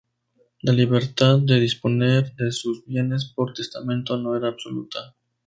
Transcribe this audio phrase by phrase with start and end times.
[0.63, 5.15] La libertad de disponer de sus bienes por testamento no era absoluta.